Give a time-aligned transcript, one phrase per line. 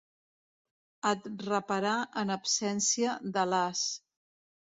[1.09, 1.91] Et raparà
[2.21, 3.85] en absència de l'as.